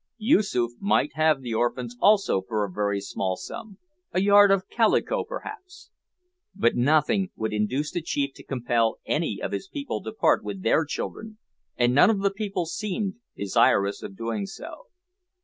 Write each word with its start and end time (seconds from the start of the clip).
Yoosoof 0.17 0.71
might 0.79 1.13
have 1.13 1.41
the 1.43 1.53
orphans 1.53 1.95
also 1.99 2.41
for 2.41 2.65
a 2.65 2.71
very 2.71 2.99
small 2.99 3.35
sum, 3.35 3.77
a 4.11 4.19
yard 4.19 4.49
of 4.49 4.67
calico 4.67 5.23
perhaps. 5.23 5.91
But 6.55 6.75
nothing 6.75 7.29
would 7.35 7.53
induce 7.53 7.91
the 7.91 8.01
chief 8.01 8.33
to 8.37 8.43
compel 8.43 8.97
any 9.05 9.39
of 9.39 9.51
his 9.51 9.67
people 9.67 10.01
to 10.01 10.11
part 10.11 10.43
with 10.43 10.63
their 10.63 10.85
children, 10.85 11.37
and 11.77 11.93
none 11.93 12.09
of 12.09 12.21
the 12.21 12.31
people 12.31 12.65
seemed 12.65 13.17
desirous 13.35 14.01
of 14.01 14.17
doing 14.17 14.47
so. 14.47 14.85